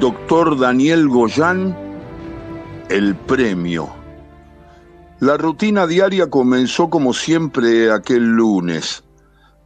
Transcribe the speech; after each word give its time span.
doctor 0.00 0.58
Daniel 0.58 1.06
Goyán, 1.08 1.76
El 2.88 3.14
Premio. 3.16 3.90
La 5.18 5.36
rutina 5.36 5.88
diaria 5.88 6.30
comenzó 6.30 6.88
como 6.88 7.12
siempre 7.12 7.90
aquel 7.90 8.24
lunes. 8.24 9.02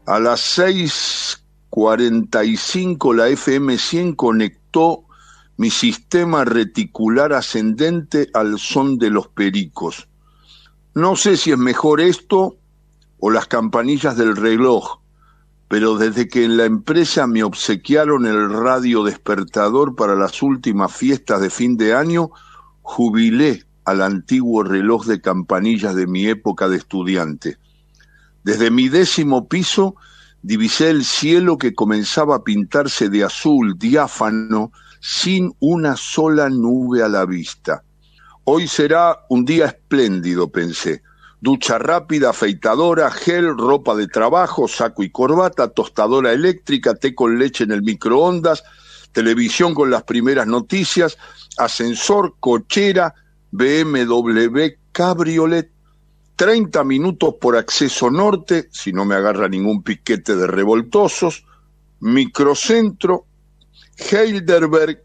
A 0.07 0.19
las 0.19 0.59
6.45 0.59 3.15
la 3.15 3.29
FM 3.29 3.77
100 3.77 4.15
conectó 4.15 5.05
mi 5.59 5.69
sistema 5.69 6.47
reticular 6.47 7.35
ascendente 7.35 8.31
al 8.33 8.59
son 8.59 8.97
de 8.97 9.11
los 9.11 9.29
pericos. 9.29 10.09
No 10.95 11.15
sé 11.15 11.37
si 11.37 11.51
es 11.51 11.59
mejor 11.59 12.01
esto 12.01 12.57
o 13.19 13.31
las 13.31 13.47
campanillas 13.47 14.17
del 14.17 14.35
reloj, 14.35 15.02
pero 15.73 15.97
desde 15.97 16.29
que 16.29 16.45
en 16.45 16.59
la 16.59 16.67
empresa 16.67 17.27
me 17.27 17.43
obsequiaron 17.43 18.27
el 18.27 18.51
radio 18.51 19.05
despertador 19.05 19.97
para 19.97 20.15
las 20.15 20.43
últimas 20.43 20.95
fiestas 20.95 21.41
de 21.41 21.49
fin 21.49 21.79
de 21.79 21.95
año, 21.95 22.31
jubilé 22.83 23.65
al 23.87 24.03
antiguo 24.03 24.65
reloj 24.65 25.07
de 25.07 25.23
campanillas 25.23 25.95
de 25.95 26.07
mi 26.07 26.27
época 26.27 26.69
de 26.69 26.77
estudiante. 26.77 27.57
Desde 28.45 28.71
mi 28.71 28.91
décimo 28.91 29.49
piso 29.49 29.97
divisé 30.43 30.91
el 30.91 31.07
cielo 31.07 31.57
que 31.57 31.73
comenzaba 31.73 32.37
a 32.37 32.45
pintarse 32.45 33.09
de 33.09 33.25
azul 33.25 33.79
diáfano 33.79 34.73
sin 35.01 35.55
una 35.59 35.97
sola 35.97 36.51
nube 36.51 37.03
a 37.03 37.09
la 37.09 37.25
vista. 37.25 37.83
Hoy 38.45 38.69
será 38.69 39.21
un 39.31 39.47
día 39.47 39.69
espléndido, 39.69 40.53
pensé 40.53 41.01
ducha 41.43 41.77
rápida, 41.77 42.31
afeitadora, 42.31 43.11
gel, 43.11 43.59
ropa 43.59 43.97
de 43.97 44.07
trabajo, 44.07 44.69
saco 44.69 45.03
y 45.03 45.11
corbata, 45.11 45.69
tostadora 45.69 46.33
eléctrica, 46.33 46.95
té 46.95 47.17
con 47.17 47.37
leche 47.37 47.65
en 47.65 47.73
el 47.73 47.83
microondas, 47.83 48.63
televisión 49.11 49.75
con 49.75 49.91
las 49.91 50.05
primeras 50.05 50.47
noticias, 50.47 51.19
ascensor, 51.59 52.37
cochera, 52.39 53.13
BMW 53.51 54.79
Cabriolet, 54.93 55.69
30 56.37 56.85
minutos 56.85 57.35
por 57.41 57.57
acceso 57.57 58.09
norte, 58.09 58.69
si 58.71 58.93
no 58.93 59.05
me 59.05 59.17
agarra 59.17 59.49
ningún 59.49 59.83
piquete 59.83 60.37
de 60.37 60.47
revoltosos, 60.47 61.45
microcentro, 61.99 63.27
Heidelberg, 63.97 65.03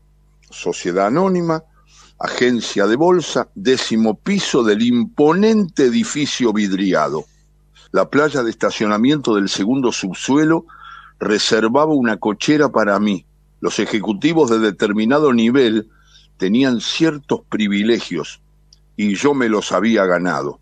sociedad 0.51 1.07
anónima, 1.07 1.63
agencia 2.19 2.87
de 2.87 2.95
bolsa, 2.95 3.49
décimo 3.53 4.17
piso 4.17 4.63
del 4.63 4.81
imponente 4.81 5.85
edificio 5.85 6.51
vidriado. 6.51 7.25
La 7.91 8.09
playa 8.09 8.43
de 8.43 8.49
estacionamiento 8.49 9.35
del 9.35 9.49
segundo 9.49 9.91
subsuelo 9.91 10.65
reservaba 11.19 11.93
una 11.93 12.17
cochera 12.17 12.69
para 12.69 12.99
mí. 12.99 13.25
Los 13.59 13.79
ejecutivos 13.79 14.49
de 14.49 14.59
determinado 14.59 15.31
nivel 15.31 15.89
tenían 16.37 16.81
ciertos 16.81 17.41
privilegios 17.49 18.41
y 18.95 19.15
yo 19.15 19.33
me 19.33 19.49
los 19.49 19.71
había 19.71 20.05
ganado. 20.05 20.59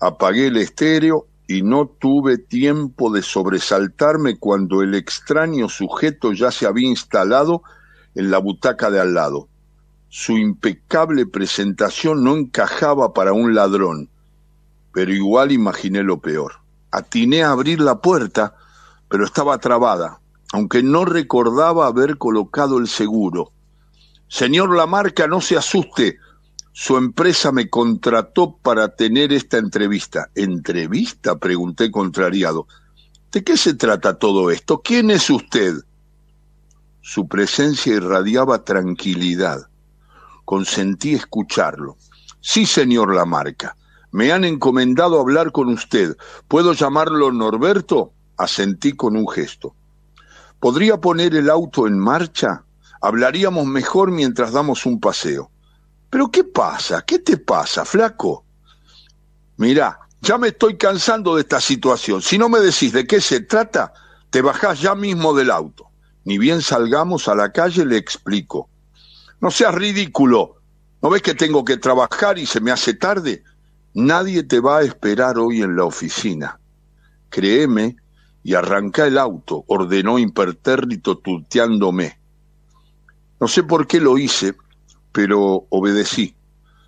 Apagué 0.00 0.48
el 0.48 0.56
estéreo 0.56 1.26
y 1.48 1.62
no 1.62 1.86
tuve 1.86 2.38
tiempo 2.38 3.12
de 3.12 3.22
sobresaltarme 3.22 4.38
cuando 4.38 4.82
el 4.82 4.94
extraño 4.94 5.68
sujeto 5.68 6.32
ya 6.32 6.50
se 6.50 6.66
había 6.66 6.88
instalado 6.88 7.62
en 8.14 8.30
la 8.30 8.38
butaca 8.38 8.90
de 8.90 9.00
al 9.00 9.14
lado 9.14 9.48
su 10.14 10.36
impecable 10.36 11.24
presentación 11.24 12.22
no 12.22 12.36
encajaba 12.36 13.14
para 13.14 13.32
un 13.32 13.54
ladrón, 13.54 14.10
pero 14.92 15.10
igual 15.10 15.52
imaginé 15.52 16.02
lo 16.02 16.20
peor. 16.20 16.56
Atiné 16.90 17.42
a 17.42 17.52
abrir 17.52 17.80
la 17.80 18.02
puerta, 18.02 18.54
pero 19.08 19.24
estaba 19.24 19.56
trabada, 19.56 20.20
aunque 20.52 20.82
no 20.82 21.06
recordaba 21.06 21.86
haber 21.86 22.18
colocado 22.18 22.76
el 22.76 22.88
seguro. 22.88 23.52
Señor 24.28 24.76
Lamarca, 24.76 25.26
no 25.26 25.40
se 25.40 25.56
asuste. 25.56 26.18
Su 26.72 26.98
empresa 26.98 27.50
me 27.50 27.70
contrató 27.70 28.58
para 28.58 28.94
tener 28.94 29.32
esta 29.32 29.56
entrevista. 29.56 30.28
¿Entrevista? 30.34 31.38
pregunté 31.38 31.90
contrariado. 31.90 32.66
¿De 33.32 33.42
qué 33.42 33.56
se 33.56 33.72
trata 33.72 34.18
todo 34.18 34.50
esto? 34.50 34.82
¿Quién 34.82 35.10
es 35.10 35.30
usted? 35.30 35.72
Su 37.00 37.28
presencia 37.28 37.94
irradiaba 37.94 38.62
tranquilidad 38.62 39.71
consentí 40.52 41.14
escucharlo. 41.14 41.96
Sí, 42.42 42.66
señor 42.66 43.14
Lamarca, 43.14 43.74
me 44.10 44.32
han 44.32 44.44
encomendado 44.44 45.18
hablar 45.18 45.50
con 45.50 45.70
usted. 45.70 46.14
¿Puedo 46.46 46.74
llamarlo 46.74 47.32
Norberto? 47.32 48.12
Asentí 48.36 48.92
con 48.92 49.16
un 49.16 49.26
gesto. 49.26 49.74
¿Podría 50.60 51.00
poner 51.00 51.34
el 51.34 51.48
auto 51.48 51.86
en 51.86 51.98
marcha? 51.98 52.64
Hablaríamos 53.00 53.64
mejor 53.64 54.10
mientras 54.10 54.52
damos 54.52 54.84
un 54.84 55.00
paseo. 55.00 55.50
¿Pero 56.10 56.30
qué 56.30 56.44
pasa? 56.44 57.00
¿Qué 57.00 57.18
te 57.18 57.38
pasa, 57.38 57.86
flaco? 57.86 58.44
Mirá, 59.56 60.00
ya 60.20 60.36
me 60.36 60.48
estoy 60.48 60.76
cansando 60.76 61.36
de 61.36 61.40
esta 61.40 61.62
situación. 61.62 62.20
Si 62.20 62.36
no 62.36 62.50
me 62.50 62.60
decís 62.60 62.92
de 62.92 63.06
qué 63.06 63.22
se 63.22 63.40
trata, 63.40 63.94
te 64.28 64.42
bajás 64.42 64.82
ya 64.82 64.94
mismo 64.94 65.32
del 65.32 65.50
auto. 65.50 65.88
Ni 66.26 66.36
bien 66.36 66.60
salgamos 66.60 67.26
a 67.26 67.34
la 67.34 67.52
calle, 67.52 67.86
le 67.86 67.96
explico. 67.96 68.68
No 69.42 69.50
seas 69.50 69.74
ridículo. 69.74 70.54
¿No 71.02 71.10
ves 71.10 71.20
que 71.20 71.34
tengo 71.34 71.64
que 71.64 71.76
trabajar 71.76 72.38
y 72.38 72.46
se 72.46 72.60
me 72.60 72.70
hace 72.70 72.94
tarde? 72.94 73.42
Nadie 73.92 74.44
te 74.44 74.60
va 74.60 74.78
a 74.78 74.82
esperar 74.82 75.36
hoy 75.36 75.62
en 75.62 75.74
la 75.74 75.84
oficina. 75.84 76.60
Créeme 77.28 77.96
y 78.44 78.54
arranca 78.54 79.04
el 79.04 79.18
auto, 79.18 79.64
ordenó 79.66 80.20
impertérrito 80.20 81.18
tuteándome. 81.18 82.20
No 83.40 83.48
sé 83.48 83.64
por 83.64 83.88
qué 83.88 84.00
lo 84.00 84.16
hice, 84.16 84.54
pero 85.10 85.66
obedecí. 85.70 86.36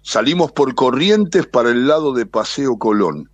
Salimos 0.03 0.53
por 0.53 0.76
corrientes 0.76 1.48
para 1.48 1.71
el 1.71 1.88
lado 1.88 2.12
de 2.12 2.25
Paseo 2.25 2.78
Colón. 2.78 3.28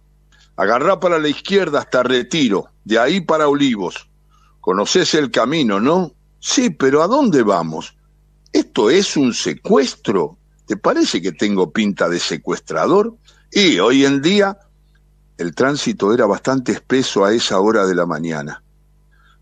Agarrá 0.56 0.98
para 0.98 1.18
la 1.18 1.28
izquierda 1.28 1.80
hasta 1.80 2.02
Retiro, 2.02 2.68
de 2.84 2.98
ahí 2.98 3.20
para 3.20 3.48
Olivos. 3.48 4.08
Conoces 4.62 5.12
el 5.12 5.30
camino, 5.30 5.78
¿no? 5.78 6.12
Sí, 6.38 6.70
pero 6.70 7.02
¿a 7.02 7.06
dónde 7.06 7.42
vamos? 7.42 7.99
¿Esto 8.52 8.90
es 8.90 9.16
un 9.16 9.32
secuestro? 9.32 10.36
¿Te 10.66 10.76
parece 10.76 11.22
que 11.22 11.32
tengo 11.32 11.70
pinta 11.70 12.08
de 12.08 12.18
secuestrador? 12.18 13.16
Y 13.52 13.78
hoy 13.78 14.04
en 14.04 14.20
día 14.20 14.58
el 15.38 15.54
tránsito 15.54 16.12
era 16.12 16.26
bastante 16.26 16.72
espeso 16.72 17.24
a 17.24 17.32
esa 17.32 17.60
hora 17.60 17.86
de 17.86 17.94
la 17.94 18.06
mañana. 18.06 18.62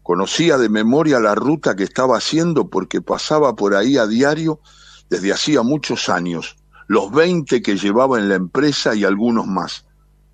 Conocía 0.03 0.59
de 0.59 0.69
memoria 0.69 1.21
la 1.21 1.35
ruta 1.35 1.75
que 1.75 1.85
estaba 1.85 2.19
haciendo 2.19 2.69
porque 2.69 3.01
pasaba 3.01 3.57
por 3.57 3.75
ahí 3.75 3.97
a 3.97 4.07
diario 4.07 4.61
desde 5.09 5.33
hacía 5.33 5.63
muchos 5.63 6.09
años, 6.09 6.57
los 6.87 7.11
veinte 7.11 7.63
que 7.63 7.77
llevaba 7.77 8.19
en 8.19 8.29
la 8.29 8.35
empresa 8.35 8.95
y 8.95 9.05
algunos 9.05 9.47
más. 9.47 9.87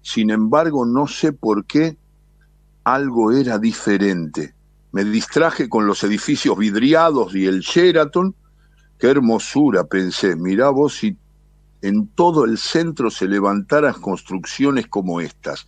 Sin 0.02 0.30
embargo, 0.30 0.84
no 0.84 1.06
sé 1.06 1.32
por 1.32 1.64
qué 1.64 1.96
algo 2.82 3.32
era 3.32 3.58
diferente. 3.58 4.54
Me 4.92 5.04
distraje 5.04 5.68
con 5.68 5.86
los 5.86 6.02
edificios 6.04 6.58
vidriados 6.58 7.34
y 7.34 7.46
el 7.46 7.60
Sheraton 7.60 8.34
Qué 8.98 9.08
hermosura, 9.08 9.84
pensé, 9.84 10.36
mirá 10.36 10.70
vos 10.70 10.94
si 10.94 11.16
en 11.82 12.06
todo 12.08 12.44
el 12.44 12.56
centro 12.58 13.10
se 13.10 13.26
levantaran 13.28 14.00
construcciones 14.00 14.86
como 14.86 15.20
estas. 15.20 15.66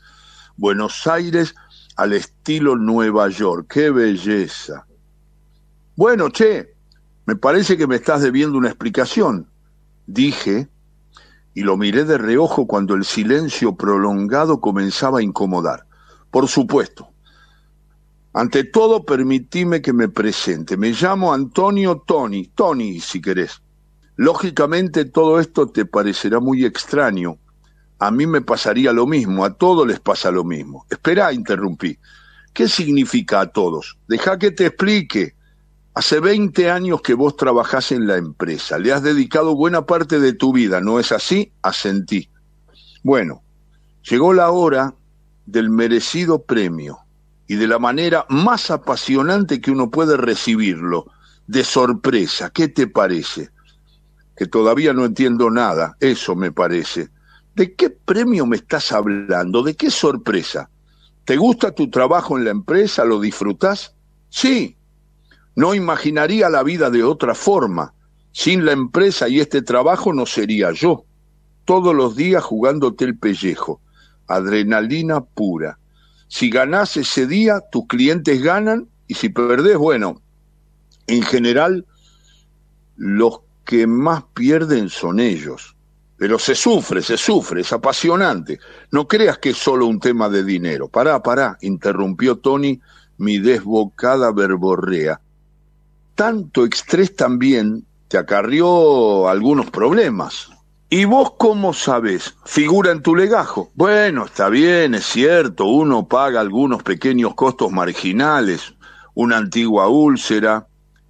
Buenos 0.57 1.07
Aires 1.07 1.55
al 1.97 2.13
estilo 2.13 2.77
Nueva 2.77 3.29
York, 3.29 3.67
qué 3.69 3.91
belleza. 3.91 4.87
Bueno, 5.97 6.31
che, 6.31 6.75
me 7.27 7.37
parece 7.37 7.77
que 7.77 7.87
me 7.87 7.97
estás 7.97 8.23
debiendo 8.23 8.57
una 8.57 8.69
explicación, 8.69 9.49
dije, 10.07 10.69
y 11.55 11.63
lo 11.63 11.77
miré 11.77 12.05
de 12.05 12.19
reojo 12.19 12.67
cuando 12.67 12.95
el 12.95 13.05
silencio 13.05 13.77
prolongado 13.77 14.61
comenzaba 14.61 15.19
a 15.19 15.23
incomodar. 15.23 15.87
Por 16.31 16.49
supuesto, 16.49 17.09
ante 18.39 18.65
todo, 18.65 19.07
permitime 19.07 19.81
que 19.81 19.95
me 19.95 20.11
presente. 20.11 20.77
Me 20.77 20.91
llamo 20.91 21.33
Antonio 21.33 22.03
Tony, 22.07 22.49
Tony 22.55 23.01
si 23.01 23.23
querés. 23.23 23.63
Lógicamente 24.15 25.07
todo 25.07 25.41
esto 25.41 25.69
te 25.69 25.87
parecerá 25.87 26.39
muy 26.39 26.67
extraño. 26.67 27.39
A 27.99 28.11
mí 28.11 28.27
me 28.27 28.43
pasaría 28.43 28.93
lo 28.93 29.07
mismo, 29.07 29.43
a 29.43 29.55
todos 29.55 29.87
les 29.87 30.01
pasa 30.01 30.31
lo 30.31 30.45
mismo. 30.45 30.85
Espera, 30.91 31.33
interrumpí. 31.33 31.99
¿Qué 32.53 32.69
significa 32.69 33.41
a 33.41 33.47
todos? 33.47 33.97
Deja 34.07 34.39
que 34.39 34.51
te 34.51 34.67
explique. 34.67 35.35
Hace 35.95 36.21
20 36.21 36.71
años 36.71 37.01
que 37.01 37.15
vos 37.15 37.39
trabajás 37.39 37.91
en 37.91 38.07
la 38.07 38.19
empresa, 38.19 38.79
le 38.79 38.93
has 38.93 39.03
dedicado 39.03 39.57
buena 39.57 39.87
parte 39.87 40.21
de 40.21 40.35
tu 40.35 40.53
vida, 40.53 40.83
¿no 40.83 41.01
es 41.01 41.11
así? 41.11 41.53
Asentí. 41.63 42.29
Bueno, 43.03 43.43
llegó 44.03 44.35
la 44.35 44.51
hora 44.51 44.95
del 45.47 45.71
merecido 45.71 46.43
premio 46.43 47.06
y 47.49 47.57
de 47.57 47.69
la 47.69 47.79
manera 47.79 48.27
más 48.29 48.71
apasionante 48.71 49.61
que 49.61 49.71
uno 49.71 49.91
puede 49.91 50.17
recibirlo, 50.17 51.07
de 51.47 51.63
sorpresa. 51.65 52.51
¿Qué 52.51 52.69
te 52.69 52.87
parece? 52.87 53.51
Que 54.37 54.47
todavía 54.47 54.93
no 54.93 55.05
entiendo 55.05 55.51
nada, 55.51 55.97
eso 56.01 56.35
me 56.35 56.53
parece. 56.53 57.09
¿De 57.55 57.75
qué 57.75 57.91
premio 57.91 58.47
me 58.47 58.57
estás 58.57 58.93
hablando? 58.93 59.63
¿De 59.63 59.75
qué 59.75 59.91
sorpresa? 59.91 60.69
¿Te 61.25 61.37
gusta 61.37 61.73
tu 61.73 61.89
trabajo 61.89 62.37
en 62.37 62.45
la 62.45 62.51
empresa? 62.51 63.05
¿Lo 63.05 63.21
disfrutas? 63.21 63.95
Sí. 64.29 64.77
No 65.55 65.75
imaginaría 65.75 66.51
la 66.51 66.63
vida 66.63 66.91
de 66.91 67.03
otra 67.03 67.35
forma. 67.35 67.95
Sin 68.33 68.67
la 68.67 68.73
empresa 68.73 69.29
y 69.29 69.41
este 69.41 69.63
trabajo 69.63 70.13
no 70.13 70.27
sería 70.27 70.71
yo. 70.73 71.05
Todos 71.65 71.95
los 71.95 72.15
días 72.15 72.45
jugándote 72.45 73.07
el 73.07 73.19
pellejo. 73.19 73.81
Adrenalina 74.29 75.23
pura. 75.23 75.79
Si 76.37 76.51
ganás 76.51 76.99
ese 76.99 77.27
día, 77.27 77.63
tus 77.73 77.87
clientes 77.87 78.43
ganan 78.43 78.91
y 79.07 79.15
si 79.15 79.31
perdés, 79.31 79.79
bueno, 79.79 80.21
en 81.07 81.23
general 81.23 81.87
los 82.95 83.41
que 83.65 83.87
más 83.87 84.23
pierden 84.35 84.91
son 84.91 85.19
ellos. 85.19 85.75
Pero 86.19 86.39
se 86.39 86.55
sufre, 86.55 87.01
se 87.01 87.17
sufre, 87.17 87.63
es 87.63 87.73
apasionante. 87.73 88.59
No 88.91 89.09
creas 89.09 89.39
que 89.39 89.49
es 89.49 89.57
solo 89.57 89.87
un 89.87 89.99
tema 89.99 90.29
de 90.29 90.45
dinero. 90.45 90.89
Pará, 90.89 91.23
pará, 91.23 91.57
interrumpió 91.63 92.37
Tony 92.37 92.83
mi 93.17 93.39
desbocada 93.39 94.31
verborrea. 94.31 95.19
Tanto 96.15 96.67
estrés 96.67 97.17
también 97.17 97.87
te 98.09 98.19
acarrió 98.19 99.27
algunos 99.27 99.71
problemas. 99.71 100.51
¿Y 100.89 101.05
vos 101.05 101.33
cómo 101.37 101.73
sabes? 101.73 102.37
Figura 102.45 102.93
en 102.93 103.03
tu 103.03 103.17
legajo. 103.17 103.71
Bueno, 103.75 104.27
está 104.27 104.49
bien, 104.49 104.95
es 104.95 105.05
cierto, 105.05 105.65
uno 105.65 106.07
paga 106.07 106.41
algunos 106.41 106.85
pequeños 106.85 107.35
costos 107.35 107.73
marginales, 107.73 108.73
una 109.13 109.37
antigua 109.37 109.89
úlcera, 109.89 110.69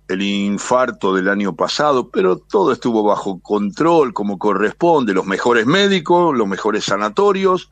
el 0.09 0.23
infarto 0.23 1.15
del 1.15 1.29
año 1.29 1.55
pasado, 1.55 2.09
pero 2.09 2.39
todo 2.39 2.73
estuvo 2.73 3.03
bajo 3.03 3.39
control 3.41 4.15
como 4.15 4.39
corresponde, 4.39 5.13
los 5.13 5.27
mejores 5.27 5.67
médicos, 5.67 6.35
los 6.35 6.49
mejores 6.49 6.85
sanatorios, 6.85 7.71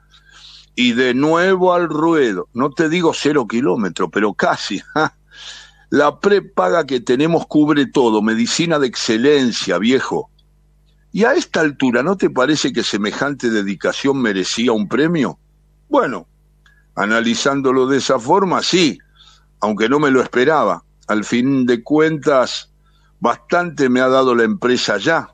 y 0.74 0.92
de 0.92 1.14
nuevo 1.14 1.72
al 1.72 1.88
ruedo. 1.88 2.48
No 2.52 2.70
te 2.70 2.90
digo 2.90 3.12
cero 3.14 3.46
kilómetros, 3.48 4.10
pero 4.12 4.34
casi. 4.34 4.82
La 5.88 6.20
prepaga 6.20 6.84
que 6.84 7.00
tenemos 7.00 7.46
cubre 7.46 7.86
todo, 7.86 8.20
medicina 8.20 8.78
de 8.78 8.88
excelencia, 8.88 9.78
viejo. 9.78 10.28
¿Y 11.14 11.22
a 11.22 11.34
esta 11.34 11.60
altura 11.60 12.02
no 12.02 12.16
te 12.16 12.28
parece 12.28 12.72
que 12.72 12.82
semejante 12.82 13.48
dedicación 13.48 14.20
merecía 14.20 14.72
un 14.72 14.88
premio? 14.88 15.38
Bueno, 15.88 16.26
analizándolo 16.96 17.86
de 17.86 17.98
esa 17.98 18.18
forma, 18.18 18.64
sí, 18.64 18.98
aunque 19.60 19.88
no 19.88 20.00
me 20.00 20.10
lo 20.10 20.20
esperaba. 20.20 20.82
Al 21.06 21.22
fin 21.22 21.66
de 21.66 21.84
cuentas, 21.84 22.72
bastante 23.20 23.88
me 23.88 24.00
ha 24.00 24.08
dado 24.08 24.34
la 24.34 24.42
empresa 24.42 24.96
ya. 24.98 25.28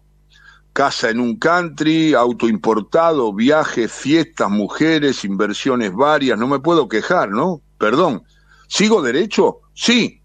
Casa 0.75 1.09
en 1.09 1.19
un 1.19 1.38
country, 1.38 2.12
auto 2.12 2.47
importado, 2.47 3.33
viajes, 3.33 3.91
fiestas, 3.91 4.50
mujeres, 4.50 5.25
inversiones 5.25 5.94
varias, 5.94 6.38
no 6.38 6.47
me 6.47 6.59
puedo 6.59 6.88
quejar, 6.88 7.31
¿no? 7.31 7.62
Perdón. 7.79 8.23
¿Sigo 8.69 9.00
derecho? 9.00 9.61
Sí, 9.73 10.21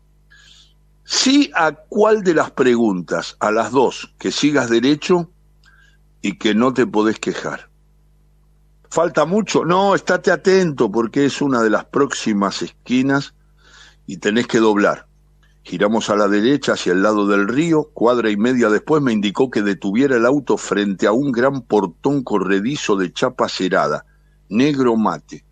Sí 1.08 1.52
a 1.54 1.72
cuál 1.72 2.24
de 2.24 2.34
las 2.34 2.50
preguntas, 2.52 3.38
a 3.40 3.52
las 3.52 3.72
dos, 3.72 4.16
que 4.18 4.32
sigas 4.32 4.72
derecho 4.72 5.32
y 6.26 6.40
que 6.40 6.56
no 6.56 6.74
te 6.74 6.88
podés 6.88 7.20
quejar. 7.20 7.70
¿Falta 8.90 9.26
mucho? 9.26 9.64
No, 9.64 9.94
estate 9.94 10.32
atento 10.32 10.92
porque 10.92 11.26
es 11.26 11.40
una 11.40 11.62
de 11.62 11.70
las 11.70 11.86
próximas 11.86 12.64
esquinas 12.64 13.36
y 14.08 14.18
tenés 14.18 14.48
que 14.48 14.58
doblar. 14.58 15.06
Giramos 15.62 16.10
a 16.10 16.16
la 16.16 16.28
derecha 16.28 16.74
hacia 16.74 16.94
el 16.94 17.04
lado 17.04 17.28
del 17.28 17.48
río, 17.48 17.92
cuadra 17.94 18.32
y 18.32 18.38
media 18.38 18.70
después 18.70 19.04
me 19.04 19.14
indicó 19.14 19.52
que 19.52 19.62
detuviera 19.62 20.16
el 20.16 20.26
auto 20.26 20.58
frente 20.58 21.06
a 21.06 21.12
un 21.12 21.32
gran 21.32 21.62
portón 21.62 22.24
corredizo 22.24 22.96
de 22.96 23.14
chapa 23.14 23.48
cerada, 23.48 24.04
negro 24.50 24.96
mate 24.96 25.46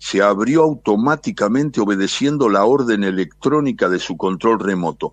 se 0.00 0.22
abrió 0.22 0.62
automáticamente 0.62 1.80
obedeciendo 1.80 2.48
la 2.48 2.64
orden 2.64 3.02
electrónica 3.02 3.88
de 3.88 3.98
su 3.98 4.16
control 4.16 4.60
remoto. 4.60 5.12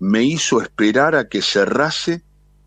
Me 0.00 0.24
hizo 0.24 0.60
esperar 0.60 1.14
a 1.14 1.28
que 1.28 1.42
cerrase 1.42 2.25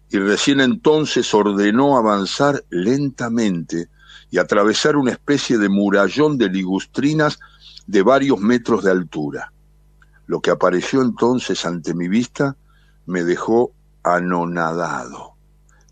y 0.10 0.18
recién 0.18 0.60
entonces 0.60 1.34
ordenó 1.34 1.98
avanzar 1.98 2.64
lentamente 2.70 3.90
y 4.32 4.38
atravesar 4.38 4.96
una 4.96 5.12
especie 5.12 5.58
de 5.58 5.70
murallón 5.70 6.38
de 6.38 6.50
ligustrinas 6.50 7.40
de 7.88 8.02
varios 8.02 8.40
metros 8.40 8.84
de 8.84 8.92
altura. 8.92 9.52
Lo 10.28 10.42
que 10.42 10.52
apareció 10.52 11.02
entonces 11.02 11.66
ante 11.66 11.94
mi 11.94 12.08
vista 12.08 12.56
me 13.06 13.24
dejó 13.24 13.72
anonadado 14.04 15.30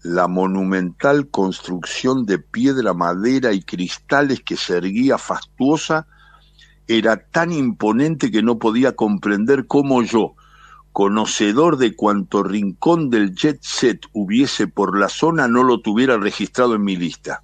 la 0.07 0.27
monumental 0.29 1.27
construcción 1.27 2.25
de 2.25 2.39
piedra, 2.39 2.93
madera 2.93 3.51
y 3.51 3.61
cristales 3.61 4.41
que 4.41 4.55
se 4.55 4.77
erguía 4.77 5.17
fastuosa 5.17 6.07
era 6.87 7.17
tan 7.17 7.51
imponente 7.51 8.31
que 8.31 8.41
no 8.41 8.57
podía 8.57 8.95
comprender 8.95 9.67
cómo 9.67 10.01
yo, 10.03 10.35
conocedor 10.97 11.77
de 11.77 11.95
cuanto 11.95 12.41
rincón 12.41 13.11
del 13.11 13.35
jet 13.35 13.59
set 13.61 14.07
hubiese 14.13 14.65
por 14.65 14.97
la 14.97 15.09
zona, 15.09 15.47
no 15.47 15.61
lo 15.61 15.79
tuviera 15.79 16.17
registrado 16.17 16.73
en 16.73 16.83
mi 16.83 16.95
lista. 16.95 17.43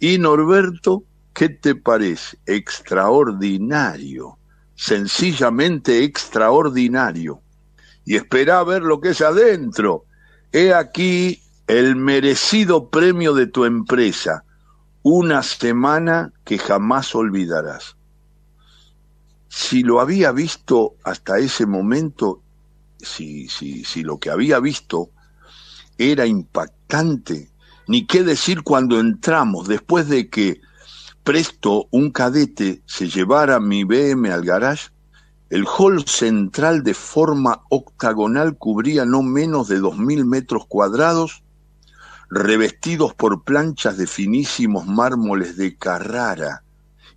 Y 0.00 0.18
Norberto, 0.18 1.04
¿qué 1.32 1.48
te 1.48 1.76
parece? 1.76 2.38
Extraordinario, 2.44 4.36
sencillamente 4.74 6.02
extraordinario. 6.02 7.40
Y 8.04 8.16
espera 8.16 8.58
a 8.58 8.64
ver 8.64 8.82
lo 8.82 9.00
que 9.00 9.10
es 9.10 9.20
adentro. 9.20 10.02
He 10.50 10.74
aquí 10.74 11.40
el 11.68 11.94
merecido 11.94 12.90
premio 12.90 13.32
de 13.32 13.46
tu 13.46 13.64
empresa, 13.64 14.42
una 15.04 15.44
semana 15.44 16.32
que 16.44 16.58
jamás 16.58 17.14
olvidarás. 17.14 17.96
Si 19.48 19.84
lo 19.84 20.00
había 20.00 20.32
visto 20.32 20.96
hasta 21.04 21.38
ese 21.38 21.64
momento, 21.64 22.42
si, 22.98 23.48
si, 23.48 23.84
si 23.84 24.02
lo 24.02 24.18
que 24.18 24.30
había 24.30 24.60
visto 24.60 25.10
era 25.98 26.26
impactante, 26.26 27.50
ni 27.88 28.06
qué 28.06 28.22
decir 28.22 28.62
cuando 28.62 29.00
entramos, 29.00 29.68
después 29.68 30.08
de 30.08 30.28
que 30.28 30.60
presto 31.24 31.88
un 31.90 32.10
cadete 32.10 32.82
se 32.86 33.08
llevara 33.08 33.60
mi 33.60 33.84
BM 33.84 34.30
al 34.30 34.44
garage, 34.44 34.90
el 35.48 35.64
hall 35.66 36.04
central 36.06 36.82
de 36.82 36.94
forma 36.94 37.62
octagonal 37.70 38.56
cubría 38.58 39.04
no 39.04 39.22
menos 39.22 39.68
de 39.68 39.78
dos 39.78 39.96
mil 39.96 40.24
metros 40.24 40.66
cuadrados 40.66 41.44
revestidos 42.28 43.14
por 43.14 43.44
planchas 43.44 43.96
de 43.96 44.06
finísimos 44.06 44.86
mármoles 44.86 45.56
de 45.56 45.76
Carrara 45.76 46.64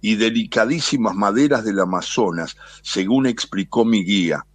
y 0.01 0.15
delicadísimas 0.15 1.15
maderas 1.15 1.63
del 1.65 1.79
Amazonas, 1.79 2.55
según 2.83 3.25
explicó 3.25 3.83
mi 3.83 4.03
guía. 4.03 4.45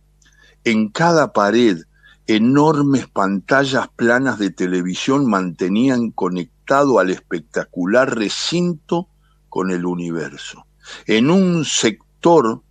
En 0.64 0.88
cada 0.88 1.32
pared, 1.32 1.78
enormes 2.26 3.06
pantallas 3.06 3.88
planas 3.94 4.38
de 4.38 4.50
televisión 4.50 5.28
mantenían 5.28 6.10
conectado 6.10 6.98
al 6.98 7.10
espectacular 7.10 8.16
recinto 8.16 9.08
con 9.48 9.70
el 9.70 9.86
universo. 9.86 10.66
En 11.06 11.30
un 11.30 11.64
sector 11.64 12.62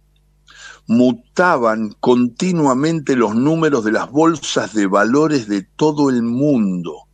mutaban 0.88 1.96
continuamente 2.00 3.16
los 3.16 3.36
números 3.36 3.86
de 3.86 3.92
las 3.92 4.12
bolsas 4.12 4.74
de 4.74 4.88
valores 4.88 5.48
de 5.48 5.62
todo 5.62 6.10
el 6.10 6.24
mundo 6.24 7.08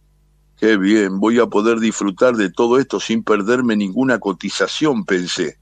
Qué 0.60 0.76
bien, 0.76 1.22
voy 1.22 1.40
a 1.40 1.48
poder 1.48 1.80
disfrutar 1.80 2.36
de 2.36 2.52
todo 2.52 2.80
esto 2.80 3.00
sin 3.00 3.24
perderme 3.24 3.78
ninguna 3.78 4.20
cotización, 4.20 5.06
pensé. 5.06 5.58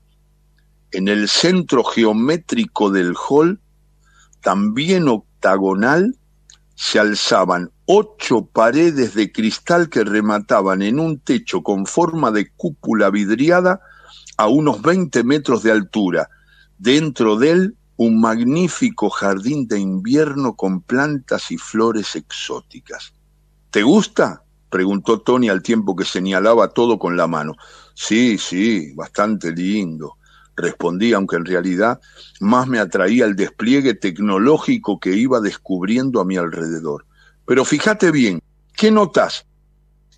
En 0.92 1.08
el 1.08 1.30
centro 1.30 1.84
geométrico 1.84 2.90
del 2.90 3.14
hall, 3.16 3.62
también 4.48 5.10
octagonal, 5.10 6.16
se 6.74 7.00
alzaban 7.00 7.70
ocho 7.86 8.46
paredes 8.46 9.14
de 9.14 9.30
cristal 9.30 9.90
que 9.90 10.06
remataban 10.06 10.82
en 10.84 11.02
un 11.02 11.20
techo 11.20 11.62
con 11.64 11.86
forma 11.86 12.32
de 12.32 12.50
cúpula 12.52 13.10
vidriada 13.10 13.82
a 14.38 14.48
unos 14.48 14.82
20 14.82 15.26
metros 15.26 15.64
de 15.64 15.74
altura. 15.74 16.30
Dentro 16.78 17.36
de 17.36 17.52
él, 17.52 17.78
un 17.98 18.22
magnífico 18.22 19.10
jardín 19.10 19.68
de 19.68 19.82
invierno 19.82 20.56
con 20.56 20.80
plantas 20.80 21.52
y 21.52 21.58
flores 21.58 22.16
exóticas. 22.16 23.14
¿Te 23.70 23.84
gusta? 23.84 24.44
preguntó 24.70 25.20
Tony 25.20 25.50
al 25.50 25.62
tiempo 25.62 25.94
que 25.94 26.06
señalaba 26.06 26.70
todo 26.70 26.98
con 26.98 27.18
la 27.18 27.28
mano. 27.28 27.52
Sí, 27.94 28.38
sí, 28.38 28.94
bastante 28.96 29.52
lindo, 29.52 30.16
respondí, 30.58 31.14
aunque 31.14 31.38
en 31.38 31.46
realidad 31.46 32.02
más 32.42 32.68
me 32.68 32.80
atraía 32.80 33.26
el 33.26 33.36
despliegue 33.36 33.94
tecnológico 33.94 35.00
que 35.00 35.16
iba 35.16 35.40
descubriendo 35.40 36.20
a 36.20 36.26
mi 36.26 36.36
alrededor. 36.36 37.06
Pero 37.46 37.64
fíjate 37.64 38.12
bien, 38.12 38.42
¿qué 38.76 38.92
notas? 38.92 39.46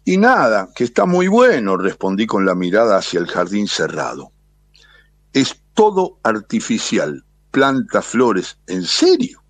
Y 0.05 0.17
nada, 0.17 0.69
que 0.74 0.86
está 0.86 1.05
muy 1.05 1.27
bueno, 1.27 1.77
respondí 1.77 2.25
con 2.25 2.46
la 2.46 2.55
mirada 2.55 2.98
hacia 2.98 3.19
el 3.19 3.27
jardín 3.27 3.67
cerrado. 3.67 4.31
Es 5.34 5.62
todo 5.75 6.17
artificial, 6.24 7.24
plantas, 7.51 8.05
flores, 8.05 8.58
¿en 8.65 8.84
serio? 8.84 9.43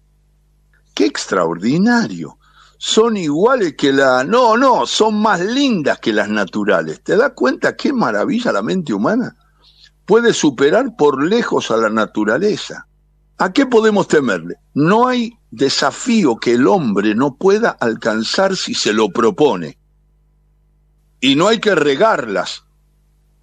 ¡Qué 0.93 1.05
extraordinario! 1.05 2.39
son 2.79 3.17
iguales 3.17 3.75
que 3.75 3.91
la... 3.91 4.23
No, 4.23 4.57
no, 4.57 4.87
son 4.87 5.21
más 5.21 5.41
lindas 5.41 5.99
que 5.99 6.13
las 6.13 6.29
naturales. 6.29 7.03
¿Te 7.03 7.17
das 7.17 7.33
cuenta 7.35 7.75
qué 7.75 7.91
maravilla 7.91 8.53
la 8.53 8.63
mente 8.63 8.93
humana? 8.93 9.35
Puede 10.09 10.33
superar 10.33 10.95
por 10.97 11.23
lejos 11.23 11.69
a 11.69 11.77
la 11.77 11.91
naturaleza. 11.91 12.87
¿A 13.37 13.53
qué 13.53 13.67
podemos 13.67 14.07
temerle? 14.07 14.55
No 14.73 15.07
hay 15.07 15.37
desafío 15.51 16.37
que 16.37 16.53
el 16.53 16.65
hombre 16.65 17.13
no 17.13 17.35
pueda 17.35 17.69
alcanzar 17.69 18.55
si 18.55 18.73
se 18.73 18.91
lo 18.91 19.09
propone. 19.09 19.77
Y 21.21 21.35
no 21.35 21.47
hay 21.47 21.59
que 21.59 21.75
regarlas. 21.75 22.63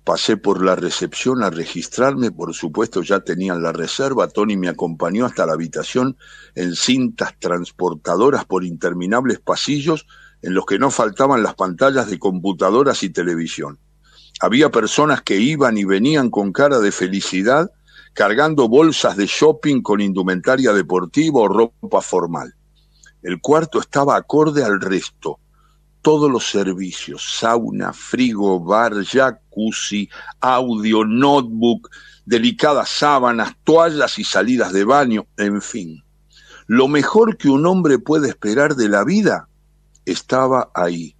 Pasé 0.02 0.36
por 0.36 0.64
la 0.64 0.74
recepción 0.74 1.44
a 1.44 1.50
registrarme, 1.50 2.32
por 2.32 2.52
supuesto 2.52 3.00
ya 3.00 3.20
tenían 3.20 3.62
la 3.62 3.70
reserva, 3.70 4.26
Tony 4.26 4.56
me 4.56 4.68
acompañó 4.68 5.24
hasta 5.24 5.46
la 5.46 5.52
habitación 5.52 6.16
en 6.56 6.74
cintas 6.74 7.38
transportadoras 7.38 8.44
por 8.44 8.64
interminables 8.64 9.38
pasillos 9.38 10.04
en 10.42 10.54
los 10.54 10.66
que 10.66 10.80
no 10.80 10.90
faltaban 10.90 11.44
las 11.44 11.54
pantallas 11.54 12.10
de 12.10 12.18
computadoras 12.18 13.04
y 13.04 13.10
televisión. 13.10 13.78
Había 14.40 14.70
personas 14.70 15.22
que 15.22 15.36
iban 15.38 15.78
y 15.78 15.84
venían 15.84 16.30
con 16.30 16.52
cara 16.52 16.78
de 16.78 16.92
felicidad, 16.92 17.70
cargando 18.12 18.68
bolsas 18.68 19.16
de 19.16 19.26
shopping 19.26 19.82
con 19.82 20.00
indumentaria 20.00 20.72
deportiva 20.72 21.40
o 21.40 21.48
ropa 21.48 22.02
formal. 22.02 22.54
El 23.22 23.40
cuarto 23.40 23.80
estaba 23.80 24.16
acorde 24.16 24.62
al 24.62 24.80
resto. 24.80 25.38
Todos 26.02 26.30
los 26.30 26.48
servicios, 26.48 27.38
sauna, 27.38 27.92
frigo, 27.92 28.60
bar, 28.60 28.92
jacuzzi, 29.04 30.08
audio, 30.40 31.04
notebook, 31.04 31.90
delicadas 32.24 32.90
sábanas, 32.90 33.54
toallas 33.64 34.18
y 34.18 34.24
salidas 34.24 34.72
de 34.72 34.84
baño, 34.84 35.26
en 35.36 35.60
fin. 35.60 36.04
Lo 36.66 36.88
mejor 36.88 37.36
que 37.36 37.48
un 37.48 37.66
hombre 37.66 37.98
puede 37.98 38.28
esperar 38.28 38.76
de 38.76 38.88
la 38.88 39.02
vida 39.02 39.48
estaba 40.04 40.70
ahí. 40.74 41.16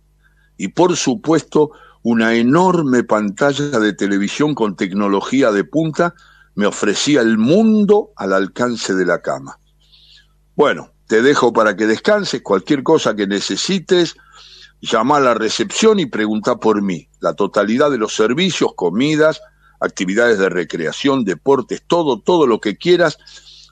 Y 0.57 0.69
por 0.69 0.97
supuesto, 0.97 1.73
una 2.09 2.37
enorme 2.37 3.03
pantalla 3.03 3.81
de 3.81 3.93
televisión 3.93 4.55
con 4.55 4.77
tecnología 4.77 5.51
de 5.51 5.65
punta 5.65 6.15
me 6.55 6.65
ofrecía 6.65 7.21
el 7.21 7.37
mundo 7.37 8.13
al 8.15 8.33
alcance 8.33 8.95
de 8.95 9.05
la 9.05 9.23
cama. 9.23 9.59
Bueno, 10.55 10.93
te 11.09 11.21
dejo 11.21 11.53
para 11.53 11.75
que 11.75 11.89
descanses, 11.89 12.43
cualquier 12.43 12.85
cosa 12.85 13.17
que 13.17 13.27
necesites, 13.27 14.15
llama 14.81 15.17
a 15.17 15.21
la 15.21 15.35
recepción 15.35 15.99
y 15.99 16.07
pregunta 16.07 16.61
por 16.61 16.81
mí. 16.81 17.09
La 17.19 17.35
totalidad 17.35 17.91
de 17.91 17.99
los 17.99 18.15
servicios, 18.15 18.71
comidas, 18.77 19.41
actividades 19.81 20.39
de 20.39 20.49
recreación, 20.49 21.25
deportes, 21.25 21.83
todo, 21.89 22.21
todo 22.21 22.47
lo 22.47 22.61
que 22.61 22.77
quieras, 22.77 23.19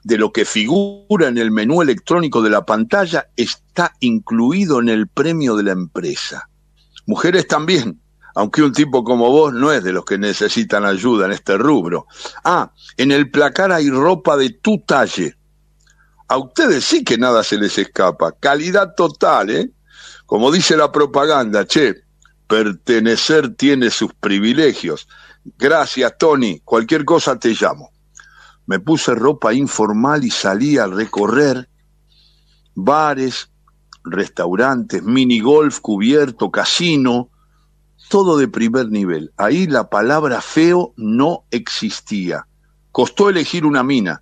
de 0.03 0.17
lo 0.17 0.33
que 0.33 0.43
figura 0.43 1.29
en 1.29 1.37
el 1.37 1.51
menú 1.51 1.81
electrónico 1.81 2.41
de 2.41 2.49
la 2.49 2.65
pantalla 2.65 3.29
está 3.37 3.93
incluido 4.01 4.81
en 4.81 4.89
el 4.89 5.07
premio 5.07 5.55
de 5.55 5.63
la 5.63 5.71
empresa. 5.71 6.49
Mujeres 7.05 7.47
también, 7.47 8.01
aunque 8.35 8.61
un 8.61 8.71
tipo 8.71 9.03
como 9.03 9.31
vos 9.31 9.53
no 9.53 9.71
es 9.71 9.83
de 9.83 9.93
los 9.93 10.05
que 10.05 10.17
necesitan 10.17 10.85
ayuda 10.85 11.25
en 11.25 11.31
este 11.31 11.57
rubro. 11.57 12.07
Ah, 12.43 12.71
en 12.97 13.11
el 13.11 13.31
placar 13.31 13.71
hay 13.71 13.89
ropa 13.89 14.37
de 14.37 14.51
tu 14.51 14.79
talle. 14.85 15.35
A 16.27 16.37
ustedes 16.37 16.85
sí 16.85 17.03
que 17.03 17.17
nada 17.17 17.43
se 17.43 17.57
les 17.57 17.77
escapa. 17.77 18.33
Calidad 18.39 18.93
total, 18.95 19.49
¿eh? 19.49 19.71
Como 20.25 20.51
dice 20.51 20.75
la 20.75 20.91
propaganda, 20.91 21.65
che, 21.65 21.95
pertenecer 22.47 23.55
tiene 23.55 23.89
sus 23.89 24.13
privilegios. 24.13 25.07
Gracias, 25.57 26.13
Tony. 26.17 26.59
Cualquier 26.63 27.05
cosa 27.05 27.37
te 27.37 27.49
llamo 27.49 27.91
me 28.67 28.79
puse 28.79 29.13
ropa 29.13 29.53
informal 29.53 30.23
y 30.23 30.31
salí 30.31 30.77
a 30.77 30.87
recorrer 30.87 31.69
bares, 32.73 33.49
restaurantes, 34.03 35.03
mini 35.03 35.39
golf 35.39 35.79
cubierto, 35.79 36.51
casino, 36.51 37.29
todo 38.09 38.37
de 38.37 38.47
primer 38.47 38.89
nivel. 38.89 39.31
Ahí 39.37 39.67
la 39.67 39.89
palabra 39.89 40.41
feo 40.41 40.93
no 40.97 41.43
existía. 41.51 42.47
Costó 42.91 43.29
elegir 43.29 43.65
una 43.65 43.83
mina. 43.83 44.21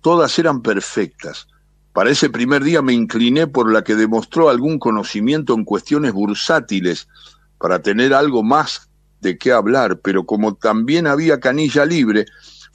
Todas 0.00 0.38
eran 0.38 0.62
perfectas. 0.62 1.48
Para 1.92 2.10
ese 2.10 2.30
primer 2.30 2.62
día 2.62 2.82
me 2.82 2.92
incliné 2.92 3.46
por 3.46 3.72
la 3.72 3.82
que 3.82 3.94
demostró 3.94 4.48
algún 4.48 4.78
conocimiento 4.78 5.54
en 5.54 5.64
cuestiones 5.64 6.12
bursátiles, 6.12 7.08
para 7.58 7.80
tener 7.80 8.12
algo 8.12 8.42
más 8.42 8.90
de 9.22 9.38
qué 9.38 9.50
hablar, 9.50 10.00
pero 10.00 10.26
como 10.26 10.54
también 10.54 11.06
había 11.06 11.40
canilla 11.40 11.86
libre, 11.86 12.26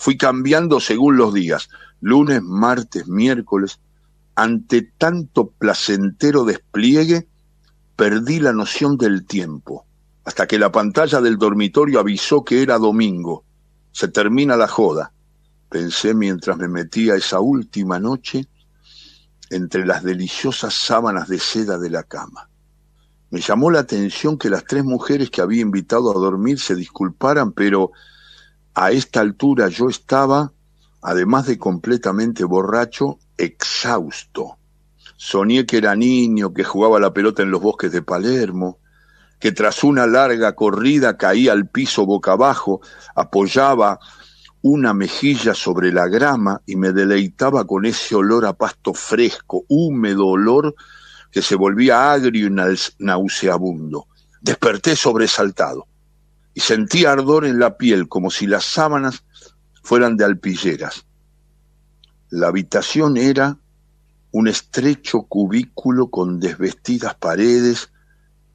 Fui 0.01 0.17
cambiando 0.17 0.79
según 0.79 1.15
los 1.15 1.31
días, 1.31 1.69
lunes, 1.99 2.41
martes, 2.41 3.07
miércoles. 3.07 3.79
Ante 4.33 4.81
tanto 4.81 5.51
placentero 5.51 6.43
despliegue, 6.43 7.27
perdí 7.95 8.39
la 8.39 8.51
noción 8.51 8.97
del 8.97 9.27
tiempo, 9.27 9.85
hasta 10.23 10.47
que 10.47 10.59
la 10.59 10.71
pantalla 10.71 11.21
del 11.21 11.37
dormitorio 11.37 11.99
avisó 11.99 12.43
que 12.43 12.61
era 12.61 12.77
domingo. 12.77 13.43
Se 13.91 14.07
termina 14.07 14.55
la 14.55 14.67
joda, 14.67 15.11
pensé 15.69 16.13
mientras 16.13 16.57
me 16.57 16.67
metía 16.67 17.15
esa 17.15 17.39
última 17.39 17.99
noche 17.99 18.47
entre 19.49 19.85
las 19.85 20.03
deliciosas 20.03 20.73
sábanas 20.73 21.27
de 21.27 21.39
seda 21.39 21.77
de 21.77 21.89
la 21.89 22.03
cama. 22.03 22.49
Me 23.31 23.41
llamó 23.41 23.71
la 23.71 23.79
atención 23.79 24.37
que 24.37 24.49
las 24.49 24.65
tres 24.65 24.83
mujeres 24.83 25.29
que 25.29 25.41
había 25.41 25.61
invitado 25.61 26.11
a 26.11 26.19
dormir 26.19 26.59
se 26.59 26.75
disculparan, 26.75 27.51
pero 27.53 27.91
a 28.73 28.91
esta 28.91 29.21
altura 29.21 29.69
yo 29.69 29.89
estaba, 29.89 30.51
además 31.01 31.47
de 31.47 31.57
completamente 31.57 32.43
borracho, 32.43 33.19
exhausto. 33.37 34.57
Soñé 35.17 35.65
que 35.65 35.77
era 35.77 35.95
niño, 35.95 36.53
que 36.53 36.63
jugaba 36.63 36.99
la 36.99 37.13
pelota 37.13 37.41
en 37.41 37.51
los 37.51 37.61
bosques 37.61 37.91
de 37.91 38.01
Palermo, 38.01 38.79
que 39.41 39.51
tras 39.51 39.83
una 39.83 40.05
larga 40.05 40.53
corrida 40.53 41.17
caía 41.17 41.51
al 41.51 41.67
piso 41.67 42.05
boca 42.05 42.33
abajo, 42.33 42.79
apoyaba 43.15 43.99
una 44.61 44.93
mejilla 44.93 45.55
sobre 45.55 45.91
la 45.91 46.07
grama 46.07 46.61
y 46.67 46.75
me 46.75 46.91
deleitaba 46.91 47.65
con 47.65 47.85
ese 47.85 48.15
olor 48.15 48.45
a 48.45 48.53
pasto 48.53 48.93
fresco, 48.93 49.63
húmedo 49.67 50.27
olor 50.27 50.75
que 51.31 51.41
se 51.41 51.55
volvía 51.55 52.13
agrio 52.13 52.47
y 52.47 52.95
nauseabundo. 52.99 54.05
Desperté 54.41 54.95
sobresaltado 54.95 55.87
y 56.53 56.59
sentía 56.59 57.11
ardor 57.11 57.45
en 57.45 57.57
la 57.57 57.77
piel 57.77 58.07
como 58.07 58.29
si 58.29 58.45
las 58.45 58.65
sábanas 58.65 59.23
fueran 59.81 60.17
de 60.17 60.25
alpilleras. 60.25 61.05
La 62.29 62.49
habitación 62.49 63.17
era 63.17 63.57
un 64.31 64.47
estrecho 64.47 65.23
cubículo 65.23 66.11
con 66.11 66.39
desvestidas 66.39 67.15
paredes, 67.15 67.89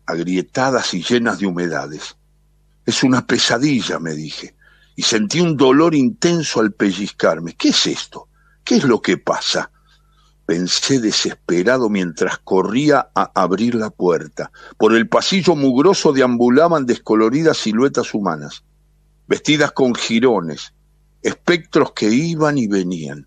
agrietadas 0.06 0.94
y 0.94 1.02
llenas 1.02 1.38
de 1.38 1.46
humedades. 1.46 2.16
Es 2.84 3.02
una 3.02 3.26
pesadilla, 3.26 3.98
me 3.98 4.12
dije, 4.12 4.54
y 4.94 5.02
sentí 5.02 5.40
un 5.40 5.56
dolor 5.56 5.94
intenso 5.94 6.60
al 6.60 6.72
pellizcarme. 6.72 7.54
¿Qué 7.54 7.68
es 7.68 7.86
esto? 7.86 8.28
¿Qué 8.64 8.76
es 8.76 8.84
lo 8.84 9.02
que 9.02 9.18
pasa? 9.18 9.70
Pensé 10.46 11.00
desesperado 11.00 11.88
mientras 11.88 12.38
corría 12.38 13.10
a 13.14 13.32
abrir 13.34 13.75
la 13.75 13.90
puerta. 13.90 14.52
Por 14.78 14.94
el 14.94 15.08
pasillo 15.08 15.56
mugroso 15.56 16.12
deambulaban 16.12 16.86
descoloridas 16.86 17.58
siluetas 17.58 18.14
humanas, 18.14 18.62
vestidas 19.26 19.72
con 19.72 19.94
jirones, 19.94 20.72
espectros 21.22 21.92
que 21.92 22.08
iban 22.08 22.58
y 22.58 22.68
venían. 22.68 23.26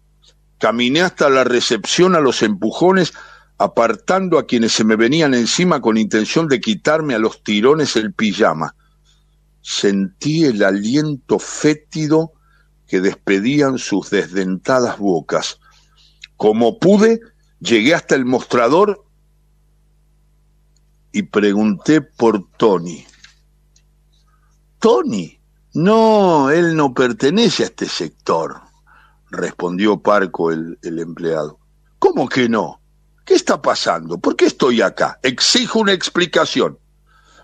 Caminé 0.60 1.02
hasta 1.02 1.30
la 1.30 1.44
recepción 1.44 2.16
a 2.16 2.22
los 2.22 2.42
empujones, 2.42 3.14
apartando 3.60 4.40
a 4.40 4.48
quienes 4.48 4.72
se 4.72 4.84
me 4.84 4.96
venían 4.96 5.36
encima 5.36 5.82
con 5.82 5.98
intención 5.98 6.48
de 6.48 6.60
quitarme 6.60 7.14
a 7.14 7.20
los 7.20 7.44
tirones 7.44 7.96
el 7.96 8.14
pijama. 8.14 8.76
Sentí 9.62 10.46
el 10.46 10.64
aliento 10.64 11.38
fétido 11.38 12.32
que 12.88 13.02
despedían 13.02 13.78
sus 13.78 14.10
desdentadas 14.10 14.98
bocas 14.98 15.60
como 16.40 16.80
pude, 16.80 17.20
llegué 17.60 17.94
hasta 17.94 18.16
el 18.16 18.24
mostrador 18.24 19.04
y 21.12 21.24
pregunté 21.24 22.00
por 22.00 22.50
Tony. 22.56 23.06
Tony, 24.80 25.38
no, 25.74 26.50
él 26.50 26.78
no 26.78 26.94
pertenece 26.94 27.64
a 27.64 27.66
este 27.66 27.90
sector, 27.90 28.62
respondió 29.30 30.00
Parco 30.02 30.50
el, 30.50 30.80
el, 30.82 31.00
empleado. 31.00 31.60
¿Cómo 32.00 32.30
que 32.30 32.48
no? 32.48 32.79
¿Qué 33.30 33.36
está 33.36 33.62
pasando? 33.62 34.18
¿Por 34.18 34.36
qué 34.36 34.46
estoy 34.46 34.82
acá? 34.82 35.20
Exijo 35.22 35.78
una 35.78 35.94
explicación. 35.94 36.80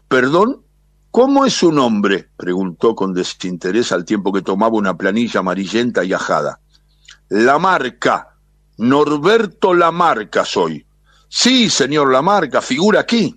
¿Perdón? 0.07 0.63
¿Cómo 1.11 1.45
es 1.45 1.53
su 1.53 1.71
nombre? 1.71 2.27
preguntó 2.37 2.95
con 2.95 3.13
desinterés 3.13 3.91
al 3.91 4.03
tiempo 4.03 4.33
que 4.33 4.41
tomaba 4.41 4.77
una 4.77 4.97
planilla 4.97 5.41
amarillenta 5.41 6.03
y 6.03 6.11
ajada. 6.11 6.59
La 7.29 7.59
marca, 7.59 8.35
Norberto 8.77 9.75
Lamarca 9.75 10.43
soy. 10.43 10.87
Sí, 11.29 11.69
señor 11.69 12.11
Lamarca, 12.11 12.63
figura 12.63 13.01
aquí. 13.01 13.35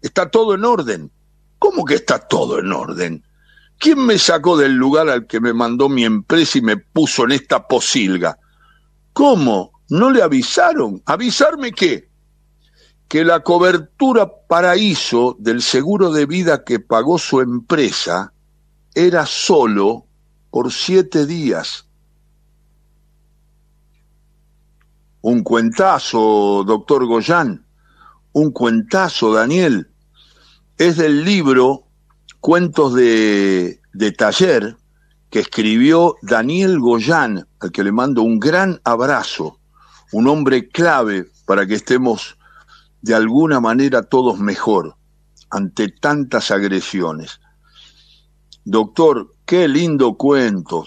Está 0.00 0.30
todo 0.30 0.54
en 0.54 0.64
orden. 0.64 1.12
¿Cómo 1.58 1.84
que 1.84 1.96
está 1.96 2.20
todo 2.20 2.58
en 2.58 2.72
orden? 2.72 3.22
¿Quién 3.76 3.98
me 3.98 4.16
sacó 4.16 4.56
del 4.56 4.72
lugar 4.72 5.10
al 5.10 5.26
que 5.26 5.40
me 5.40 5.52
mandó 5.52 5.90
mi 5.90 6.06
empresa 6.06 6.56
y 6.56 6.62
me 6.62 6.78
puso 6.78 7.24
en 7.24 7.32
esta 7.32 7.68
posilga? 7.68 8.38
¿Cómo? 9.12 9.81
¿No 9.92 10.10
le 10.10 10.22
avisaron? 10.22 11.02
¿Avisarme 11.04 11.70
qué? 11.72 12.08
Que 13.08 13.26
la 13.26 13.40
cobertura 13.40 14.26
paraíso 14.48 15.36
del 15.38 15.60
seguro 15.60 16.10
de 16.12 16.24
vida 16.24 16.64
que 16.64 16.80
pagó 16.80 17.18
su 17.18 17.42
empresa 17.42 18.32
era 18.94 19.26
solo 19.26 20.06
por 20.50 20.72
siete 20.72 21.26
días 21.26 21.86
un 25.20 25.42
cuentazo, 25.42 26.64
doctor 26.66 27.04
Goyán, 27.04 27.66
un 28.32 28.50
cuentazo, 28.50 29.34
Daniel. 29.34 29.90
Es 30.78 30.96
del 30.96 31.22
libro 31.22 31.84
Cuentos 32.40 32.94
de, 32.94 33.78
Taller 34.16 34.74
que 35.28 35.40
escribió 35.40 36.16
Daniel 36.22 36.80
Goyán, 36.80 37.46
al 37.60 37.72
que 37.72 37.84
le 37.84 37.92
mando 37.92 38.22
un 38.22 38.40
gran 38.40 38.80
abrazo, 38.84 39.58
un 40.12 40.28
hombre 40.28 40.68
clave 40.68 41.26
para 41.46 41.66
que 41.66 41.74
estemos 41.74 42.36
de 43.00 43.14
alguna 43.14 43.60
manera 43.60 44.02
todos 44.02 44.38
mejor 44.38 44.94
ante 45.50 45.88
tantas 45.88 46.50
agresiones. 46.50 47.40
Doctor, 48.64 49.34
qué 49.44 49.66
lindo 49.66 50.14
cuento, 50.14 50.86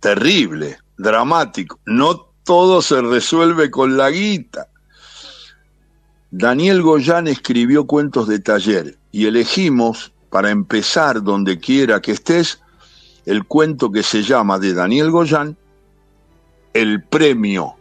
terrible, 0.00 0.78
dramático. 0.98 1.78
No 1.86 2.28
todo 2.44 2.82
se 2.82 3.00
resuelve 3.00 3.70
con 3.70 3.96
la 3.96 4.10
guita. 4.10 4.68
Daniel 6.30 6.82
Goyán 6.82 7.26
escribió 7.26 7.86
cuentos 7.86 8.28
de 8.28 8.40
taller 8.40 8.98
y 9.10 9.26
elegimos, 9.26 10.12
para 10.28 10.50
empezar 10.50 11.22
donde 11.22 11.58
quiera 11.58 12.02
que 12.02 12.12
estés, 12.12 12.60
el 13.24 13.44
cuento 13.44 13.90
que 13.90 14.02
se 14.02 14.22
llama 14.22 14.58
de 14.58 14.74
Daniel 14.74 15.10
Goyán, 15.10 15.56
El 16.74 17.02
Premio 17.02 17.77